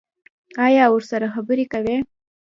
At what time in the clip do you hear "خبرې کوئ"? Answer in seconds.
1.35-1.95